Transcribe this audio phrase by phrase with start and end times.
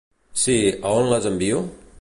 [0.43, 1.65] Si, a on les envio?